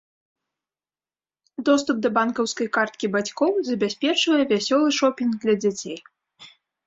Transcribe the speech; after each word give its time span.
Доступ 1.69 1.97
да 2.05 2.09
банкаўскай 2.17 2.67
карткі 2.79 3.11
бацькоў 3.15 3.53
забяспечвае 3.69 4.43
вясёлы 4.53 4.89
шопінг 5.01 5.33
для 5.47 5.55
дзяцей. 5.61 5.97